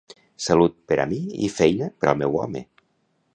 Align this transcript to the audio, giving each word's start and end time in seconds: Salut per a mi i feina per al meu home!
Salut 0.45 0.77
per 0.91 0.97
a 1.03 1.05
mi 1.11 1.19
i 1.49 1.51
feina 1.57 1.91
per 2.01 2.11
al 2.13 2.19
meu 2.23 2.41
home! 2.41 2.65